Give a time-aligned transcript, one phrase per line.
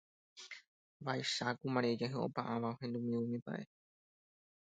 [1.05, 3.63] Vaicháku Maria ijahy'opa'ãva ohendúvo umi mba'e